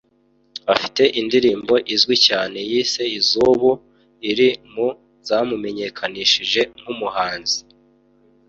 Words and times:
Afite 0.73 1.03
indirimbo 1.19 1.73
izwi 1.93 2.15
cyane 2.27 2.57
yise 2.71 3.03
“Iz’ubu” 3.19 3.71
iri 4.31 4.49
mu 4.73 4.87
zamumenyekanishije 5.27 6.61
nk’umuhazi 6.79 7.59